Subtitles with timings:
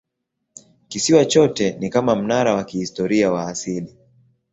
[0.87, 3.95] Kisiwa chote ni kama mnara wa kihistoria wa asili.